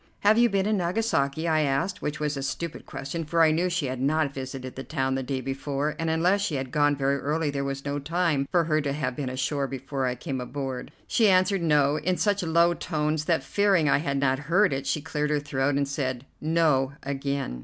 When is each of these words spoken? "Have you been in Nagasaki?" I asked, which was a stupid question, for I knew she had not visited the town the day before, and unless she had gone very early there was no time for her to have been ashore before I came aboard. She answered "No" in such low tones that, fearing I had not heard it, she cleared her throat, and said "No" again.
"Have 0.21 0.39
you 0.39 0.49
been 0.49 0.65
in 0.65 0.77
Nagasaki?" 0.77 1.47
I 1.47 1.61
asked, 1.61 2.01
which 2.01 2.19
was 2.19 2.35
a 2.35 2.41
stupid 2.41 2.87
question, 2.87 3.23
for 3.23 3.43
I 3.43 3.51
knew 3.51 3.69
she 3.69 3.85
had 3.85 4.01
not 4.01 4.33
visited 4.33 4.75
the 4.75 4.83
town 4.83 5.13
the 5.13 5.21
day 5.21 5.41
before, 5.41 5.95
and 5.99 6.09
unless 6.09 6.41
she 6.41 6.55
had 6.55 6.71
gone 6.71 6.95
very 6.95 7.17
early 7.19 7.51
there 7.51 7.63
was 7.63 7.85
no 7.85 7.99
time 7.99 8.47
for 8.51 8.63
her 8.63 8.81
to 8.81 8.93
have 8.93 9.15
been 9.15 9.29
ashore 9.29 9.67
before 9.67 10.07
I 10.07 10.15
came 10.15 10.41
aboard. 10.41 10.91
She 11.07 11.29
answered 11.29 11.61
"No" 11.61 11.97
in 11.97 12.17
such 12.17 12.41
low 12.41 12.73
tones 12.73 13.25
that, 13.25 13.43
fearing 13.43 13.87
I 13.87 13.99
had 13.99 14.17
not 14.19 14.39
heard 14.49 14.73
it, 14.73 14.87
she 14.87 15.01
cleared 15.01 15.29
her 15.29 15.39
throat, 15.39 15.75
and 15.75 15.87
said 15.87 16.25
"No" 16.41 16.93
again. 17.03 17.59